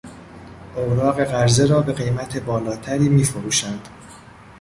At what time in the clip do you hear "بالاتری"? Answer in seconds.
2.37-3.09